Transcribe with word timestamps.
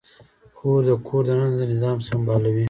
خور 0.57 0.79
د 0.87 0.89
کور 1.07 1.23
دننه 1.27 1.65
نظام 1.73 1.97
سمبالوي. 2.09 2.59